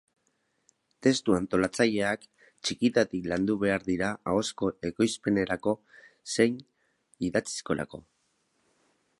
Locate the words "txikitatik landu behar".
2.69-3.85